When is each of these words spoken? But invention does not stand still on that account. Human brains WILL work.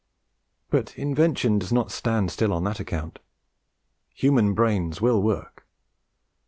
But 0.71 0.97
invention 0.97 1.59
does 1.59 1.71
not 1.71 1.91
stand 1.91 2.31
still 2.31 2.51
on 2.53 2.63
that 2.63 2.79
account. 2.79 3.19
Human 4.15 4.55
brains 4.55 4.99
WILL 4.99 5.21
work. 5.21 5.63